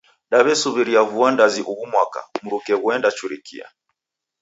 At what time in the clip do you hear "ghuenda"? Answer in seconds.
2.81-3.09